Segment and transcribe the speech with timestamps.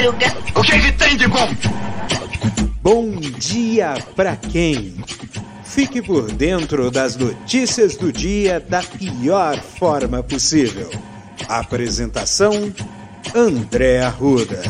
[0.00, 0.26] madruga.
[0.56, 1.48] O que, que tem de bom?
[2.82, 4.94] Bom dia pra quem?
[5.64, 10.90] Fique por dentro das notícias do dia da pior forma possível.
[11.48, 12.72] Apresentação:
[13.34, 14.62] André Arruda.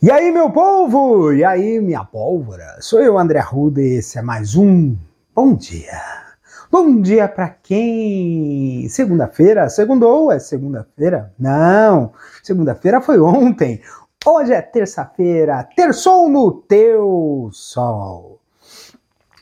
[0.00, 1.32] E aí, meu povo?
[1.32, 2.76] E aí, minha pólvora?
[2.80, 4.96] Sou eu, André Arruda, e esse é mais um
[5.34, 6.31] Bom Dia.
[6.72, 8.88] Bom dia para quem?
[8.88, 9.68] Segunda-feira?
[9.68, 10.32] Segundou?
[10.32, 11.30] É segunda-feira?
[11.38, 13.82] Não, segunda-feira foi ontem.
[14.24, 18.40] Hoje é terça-feira, terçou no teu sol.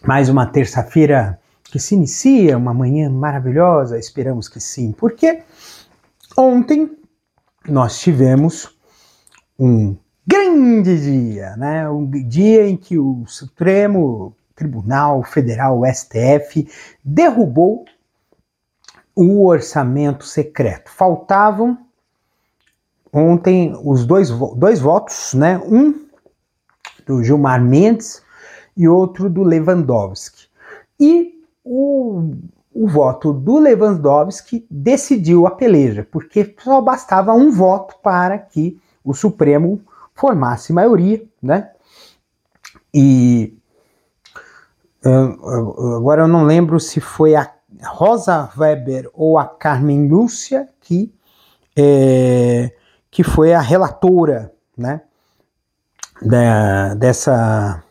[0.04, 5.44] Mais uma terça-feira que se inicia, uma manhã maravilhosa, esperamos que sim, porque
[6.36, 6.98] ontem
[7.68, 8.76] nós tivemos
[9.56, 11.88] um grande dia, né?
[11.88, 16.68] Um dia em que o Supremo Tribunal Federal, STF,
[17.02, 17.86] derrubou
[19.16, 20.90] o orçamento secreto.
[20.90, 21.78] Faltavam
[23.10, 25.58] ontem os dois, dois votos, né?
[25.64, 26.06] Um
[27.06, 28.22] do Gilmar Mendes
[28.76, 30.46] e outro do Lewandowski.
[30.98, 32.34] E o,
[32.70, 39.14] o voto do Lewandowski decidiu a peleja, porque só bastava um voto para que o
[39.14, 39.80] Supremo
[40.14, 41.70] formasse maioria, né?
[42.92, 43.56] E
[45.04, 47.50] agora eu não lembro se foi a
[47.84, 51.14] Rosa Weber ou a Carmen Lúcia que,
[51.76, 52.72] é,
[53.10, 55.00] que foi a relatora né,
[56.20, 57.82] da, dessa,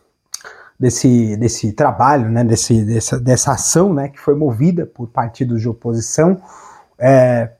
[0.78, 5.68] desse, desse trabalho, né, desse, dessa, dessa ação né, que foi movida por partidos de
[5.68, 6.40] oposição
[6.98, 7.50] é,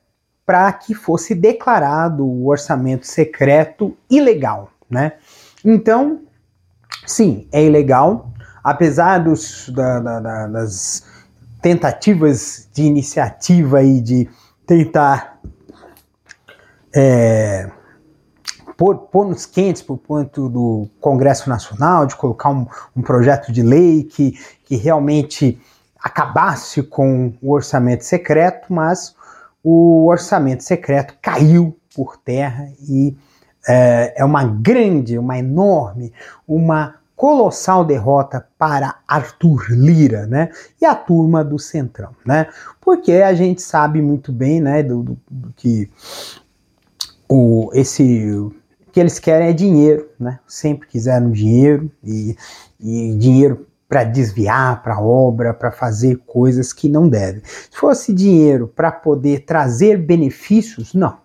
[0.45, 4.69] para que fosse declarado o orçamento secreto ilegal.
[4.89, 5.13] Né?
[5.63, 6.21] Então,
[7.05, 8.30] sim, é ilegal,
[8.63, 11.03] apesar dos, da, da, da, das
[11.61, 14.29] tentativas de iniciativa e de
[14.65, 15.39] tentar
[16.93, 17.69] é,
[18.77, 22.65] pôr, pôr nos quentes por conta do Congresso Nacional, de colocar um,
[22.95, 24.33] um projeto de lei que,
[24.65, 25.61] que realmente
[26.01, 29.15] acabasse com o orçamento secreto, mas
[29.63, 33.15] o orçamento secreto caiu por terra e
[33.67, 36.11] é, é uma grande, uma enorme,
[36.47, 40.49] uma colossal derrota para Arthur Lira, né?
[40.81, 42.47] E a turma do Centrão, né?
[42.81, 45.87] Porque a gente sabe muito bem, né, do, do, do que
[47.29, 48.51] o esse
[48.91, 50.39] que eles querem é dinheiro, né?
[50.47, 52.35] Sempre quiseram dinheiro e,
[52.79, 57.43] e dinheiro para desviar para obra, para fazer coisas que não devem.
[57.45, 61.19] Se fosse dinheiro para poder trazer benefícios, não.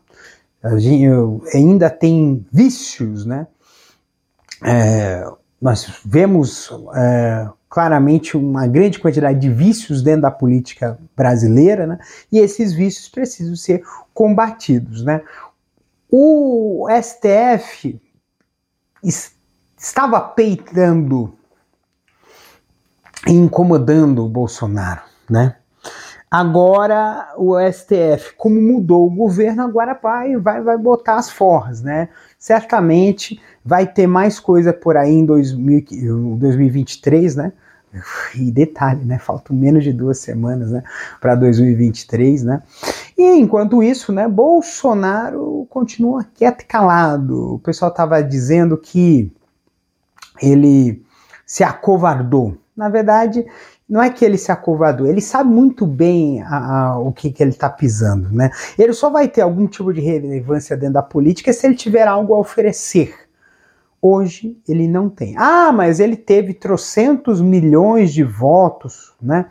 [1.55, 3.47] Ainda tem vícios, né?
[4.63, 5.25] É,
[5.61, 11.99] nós vemos é, claramente uma grande quantidade de vícios dentro da política brasileira, né?
[12.31, 15.05] e esses vícios precisam ser combatidos.
[15.05, 15.23] Né?
[16.11, 18.01] O STF
[19.77, 21.35] estava peitando
[23.27, 25.57] e incomodando o Bolsonaro, né?
[26.31, 32.09] Agora o STF, como mudou o governo, agora vai, vai, vai botar as forras, né?
[32.39, 37.53] Certamente vai ter mais coisa por aí em 2000, 2023, né?
[38.35, 39.19] E detalhe, né?
[39.19, 40.83] Faltam menos de duas semanas, né?
[41.21, 42.63] Para 2023, né?
[43.17, 44.29] E enquanto isso, né?
[44.29, 47.55] Bolsonaro continua quieto e calado.
[47.55, 49.33] O pessoal estava dizendo que
[50.43, 51.03] ele
[51.47, 52.59] se acovardou.
[52.77, 53.47] Na verdade,
[53.89, 57.43] não é que ele se acovardou, ele sabe muito bem a, a, o que, que
[57.43, 58.51] ele está pisando, né?
[58.77, 62.35] Ele só vai ter algum tipo de relevância dentro da política se ele tiver algo
[62.35, 63.15] a oferecer.
[64.03, 65.35] Hoje ele não tem.
[65.39, 69.47] Ah, mas ele teve trocentos milhões de votos, né?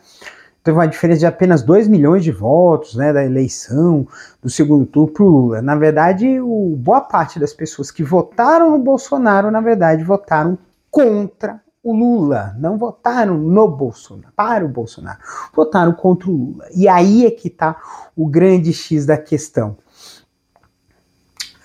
[0.63, 4.07] Teve uma diferença de apenas 2 milhões de votos, né, da eleição
[4.41, 5.61] do segundo turno para o Lula.
[5.61, 10.57] Na verdade, o, boa parte das pessoas que votaram no Bolsonaro, na verdade, votaram
[10.89, 15.19] contra o Lula, não votaram no Bolsonaro, para o Bolsonaro,
[15.53, 16.67] votaram contra o Lula.
[16.73, 17.79] E aí é que está
[18.15, 19.77] o grande X da questão.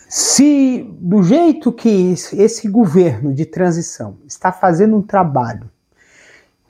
[0.06, 5.70] Se do jeito que esse governo de transição está fazendo um trabalho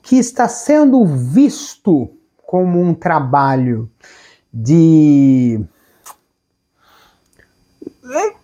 [0.01, 2.09] que está sendo visto
[2.47, 3.91] como um trabalho
[4.53, 5.59] de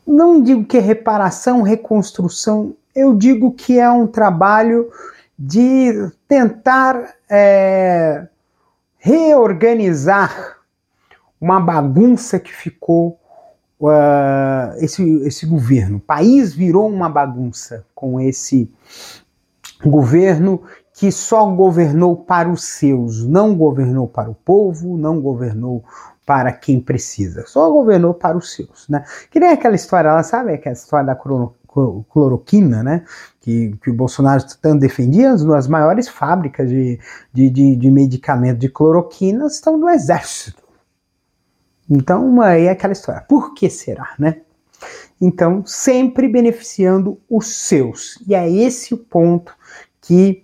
[0.06, 4.90] não digo que reparação, reconstrução, eu digo que é um trabalho
[5.38, 8.28] de tentar é,
[8.98, 10.58] reorganizar
[11.40, 13.20] uma bagunça que ficou
[13.80, 15.98] uh, esse, esse governo.
[15.98, 18.72] O país virou uma bagunça com esse
[19.86, 25.84] governo que só governou para os seus, não governou para o povo, não governou
[26.26, 29.06] para quem precisa, só governou para os seus, né?
[29.30, 31.16] Que nem aquela história, ela sabe aquela história da
[32.10, 33.06] cloroquina, né?
[33.40, 37.00] Que, que o Bolsonaro tanto defendia, as maiores fábricas de,
[37.34, 40.62] de, de, de medicamento de cloroquina estão no exército.
[41.90, 43.22] Então, aí é aquela história.
[43.22, 44.42] Por que será, né?
[45.20, 48.22] Então, sempre beneficiando os seus.
[48.28, 49.56] E é esse o ponto
[50.02, 50.44] que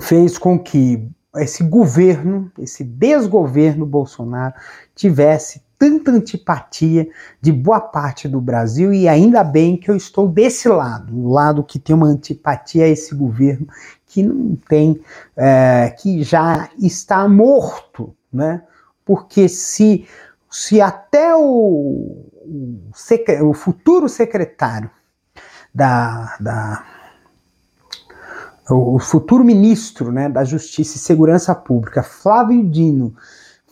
[0.00, 4.54] fez com que esse governo, esse desgoverno Bolsonaro,
[4.94, 7.06] tivesse tanta antipatia
[7.42, 11.62] de boa parte do Brasil e ainda bem que eu estou desse lado, o lado
[11.62, 13.68] que tem uma antipatia a esse governo
[14.06, 14.98] que não tem,
[15.36, 18.62] é, que já está morto, né?
[19.04, 20.06] Porque se,
[20.50, 22.80] se até o, o,
[23.42, 24.90] o futuro secretário
[25.74, 26.86] da, da
[28.70, 33.14] o futuro ministro né, da Justiça e Segurança Pública, Flávio Dino,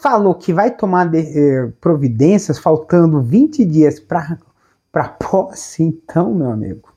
[0.02, 6.92] falou que vai tomar de, eh, providências faltando 20 dias para posse, então, meu amigo,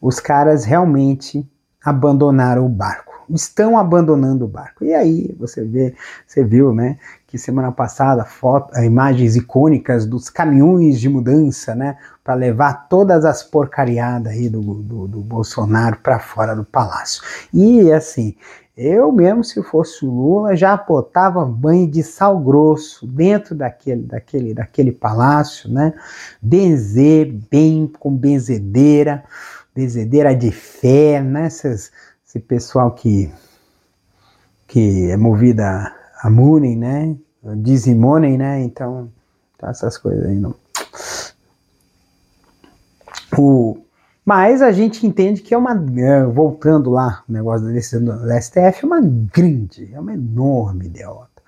[0.00, 1.48] os caras realmente
[1.82, 4.84] abandonaram o barco estão abandonando o barco.
[4.84, 5.94] E aí você vê,
[6.26, 11.96] você viu, né, que semana passada foto, eh, imagens icônicas dos caminhões de mudança, né,
[12.22, 17.22] para levar todas as porcariadas aí do, do, do Bolsonaro para fora do palácio.
[17.52, 18.36] E assim,
[18.76, 24.54] eu mesmo, se fosse o Lula, já botava banho de sal grosso dentro daquele, daquele,
[24.54, 25.92] daquele palácio, né?
[26.40, 29.24] Benzer bem com benzedeira,
[29.74, 31.46] benzedeira de fé, né?
[31.46, 31.92] Essas,
[32.26, 33.30] esse pessoal que,
[34.66, 37.14] que é movido a, a né?
[37.56, 38.62] Dizem money, né?
[38.62, 39.10] Então,
[39.58, 40.54] tá essas coisas aí não.
[43.36, 43.78] O,
[44.24, 45.72] mas a gente entende que é uma.
[45.96, 50.88] É, voltando lá, o negócio da decisão do STF, é uma grande, é uma enorme
[50.88, 51.42] derrota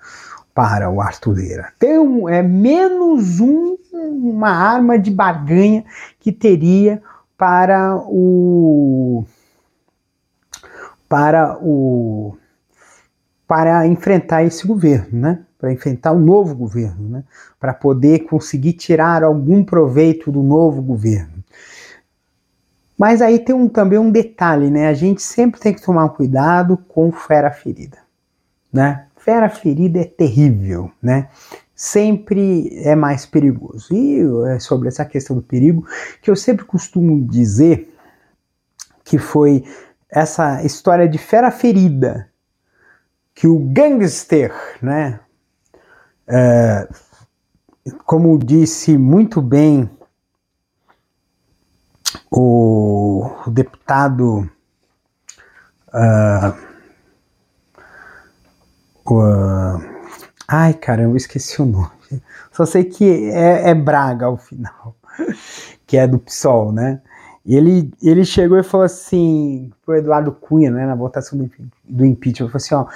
[0.53, 1.71] para o Artureira.
[1.79, 5.85] Tem um, é menos um, uma arma de barganha
[6.19, 7.01] que teria
[7.37, 9.25] para o
[11.07, 12.37] para o
[13.47, 15.45] para enfrentar esse governo, né?
[15.57, 17.23] Para enfrentar o novo governo, né?
[17.59, 21.34] Para poder conseguir tirar algum proveito do novo governo.
[22.97, 24.87] Mas aí tem um, também um detalhe, né?
[24.87, 27.97] A gente sempre tem que tomar cuidado com fera ferida,
[28.71, 29.07] né?
[29.17, 31.29] Fera ferida é terrível, né?
[31.75, 33.93] Sempre é mais perigoso.
[33.93, 35.85] E é sobre essa questão do perigo
[36.21, 37.93] que eu sempre costumo dizer
[39.03, 39.65] que foi
[40.09, 42.29] essa história de fera ferida
[43.35, 45.19] que o gangster, né,
[46.25, 46.87] é,
[48.05, 49.89] como disse muito bem
[52.31, 54.49] o, deputado
[55.93, 56.49] uh,
[59.11, 59.81] uh,
[60.47, 61.91] ai caramba, eu esqueci o nome
[62.51, 64.95] só sei que é, é Braga ao final
[65.87, 67.01] que é do PSOL, né
[67.45, 71.51] e ele, ele chegou e falou assim pro Eduardo Cunha, né, na votação do,
[71.83, 72.87] do impeachment, falou assim, ó,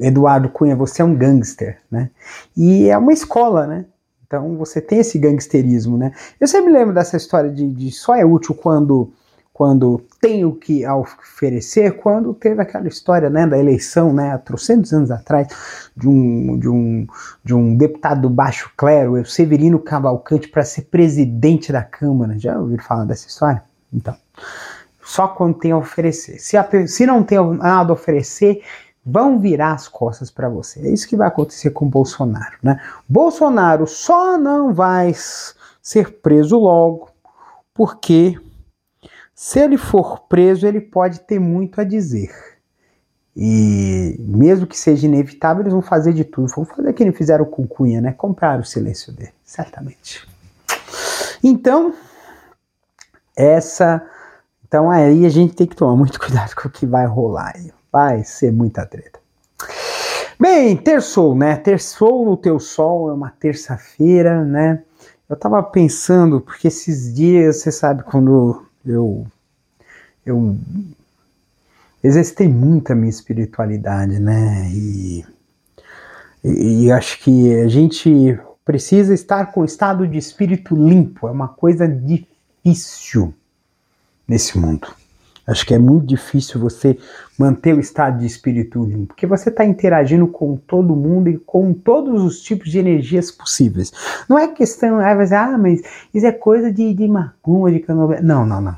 [0.00, 2.10] Eduardo Cunha, você é um gangster, né?
[2.56, 3.84] E é uma escola, né?
[4.32, 6.12] Então você tem esse gangsterismo, né?
[6.40, 9.12] Eu sempre lembro dessa história de, de só é útil quando
[9.52, 14.94] quando tem o que oferecer, quando teve aquela história né, da eleição, né, há trocentos
[14.94, 15.46] anos atrás,
[15.94, 17.06] de um, de um,
[17.44, 22.38] de um deputado do baixo clero, o Severino Cavalcante, para ser presidente da Câmara.
[22.38, 23.62] Já ouviram falar dessa história?
[23.92, 24.16] Então,
[25.04, 26.38] só quando tem a oferecer.
[26.38, 28.62] Se, a, se não tem nada a oferecer,
[29.04, 30.80] vão virar as costas para você.
[30.80, 32.80] É isso que vai acontecer com Bolsonaro, né?
[33.08, 35.12] Bolsonaro só não vai
[35.82, 37.10] ser preso logo,
[37.74, 38.38] porque
[39.34, 42.30] se ele for preso, ele pode ter muito a dizer.
[43.34, 46.48] E mesmo que seja inevitável, eles vão fazer de tudo.
[46.54, 48.12] Vão fazer o que eles fizeram com Cunha, né?
[48.12, 50.28] Comprar o silêncio dele, certamente.
[51.42, 51.94] Então,
[53.36, 54.06] essa.
[54.66, 57.54] Então aí a gente tem que tomar muito cuidado com o que vai rolar.
[57.92, 59.20] Vai ser muita treta.
[60.40, 61.56] Bem, terçou, né?
[61.56, 64.82] Terçou no teu sol, é uma terça-feira, né?
[65.28, 69.26] Eu tava pensando, porque esses dias, você sabe, quando eu.
[70.24, 70.56] Eu
[72.02, 74.68] exercitei muito a minha espiritualidade, né?
[74.72, 75.24] E,
[76.42, 81.48] e, e acho que a gente precisa estar com estado de espírito limpo, é uma
[81.48, 83.34] coisa difícil
[84.26, 84.88] nesse mundo.
[85.46, 86.96] Acho que é muito difícil você
[87.36, 91.74] manter o estado de espírito limpo, porque você está interagindo com todo mundo e com
[91.74, 93.92] todos os tipos de energias possíveis.
[94.28, 95.82] Não é questão, ah, mas, ah, mas
[96.14, 98.20] isso é coisa de, de macumba, de canobé.
[98.20, 98.76] Não, não, não.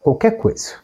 [0.00, 0.74] Qualquer coisa.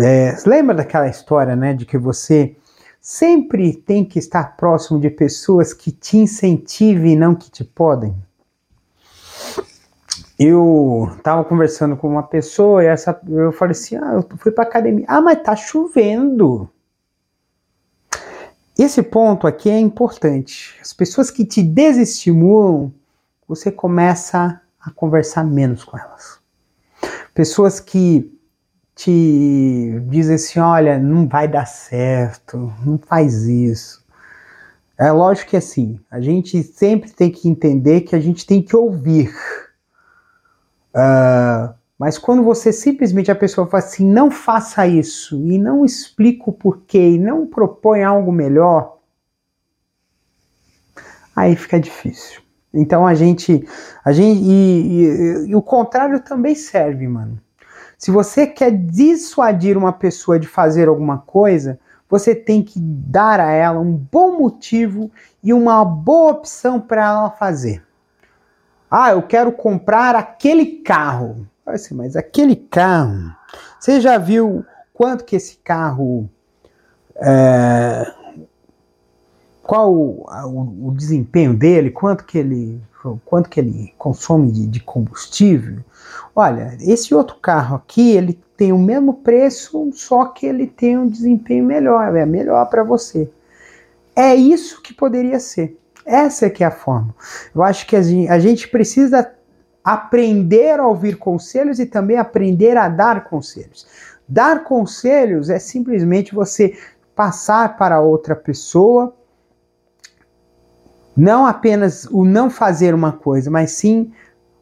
[0.00, 2.54] É, lembra daquela história, né, de que você
[3.00, 8.14] sempre tem que estar próximo de pessoas que te incentivem e não que te podem.
[10.38, 14.64] Eu estava conversando com uma pessoa e essa, eu falei assim: ah, eu fui para
[14.64, 15.04] academia.
[15.08, 16.68] Ah, mas tá chovendo.
[18.76, 20.76] Esse ponto aqui é importante.
[20.80, 22.92] As pessoas que te desestimulam,
[23.46, 26.40] você começa a conversar menos com elas.
[27.32, 28.36] Pessoas que
[28.96, 34.04] te dizem assim: olha, não vai dar certo, não faz isso.
[34.98, 38.74] É lógico que assim, a gente sempre tem que entender que a gente tem que
[38.74, 39.32] ouvir.
[40.94, 46.50] Uh, mas quando você simplesmente a pessoa fala assim, não faça isso, e não explica
[46.50, 48.98] o porquê, e não propõe algo melhor,
[51.34, 52.42] aí fica difícil.
[52.72, 53.66] Então a gente.
[54.04, 57.40] A gente e, e, e o contrário também serve, mano.
[57.96, 61.78] Se você quer dissuadir uma pessoa de fazer alguma coisa,
[62.10, 65.10] você tem que dar a ela um bom motivo
[65.42, 67.82] e uma boa opção para ela fazer.
[68.96, 71.44] Ah, eu quero comprar aquele carro.
[71.66, 73.34] Assim, mas aquele carro,
[73.80, 76.30] você já viu quanto que esse carro
[77.16, 78.06] é,
[79.64, 82.80] qual o, o, o, desempenho dele, quanto que ele,
[83.24, 85.78] quanto que ele consome de, de, combustível.
[86.36, 91.08] Olha, esse outro carro aqui, ele tem o mesmo preço, só que ele tem um
[91.08, 93.28] desempenho melhor, é melhor para você.
[94.14, 95.76] É isso que poderia ser.
[96.04, 97.14] Essa é que é a forma.
[97.54, 99.32] Eu acho que a gente, precisa
[99.82, 103.86] aprender a ouvir conselhos e também aprender a dar conselhos.
[104.28, 106.76] Dar conselhos é simplesmente você
[107.14, 109.14] passar para outra pessoa
[111.16, 114.12] não apenas o não fazer uma coisa, mas sim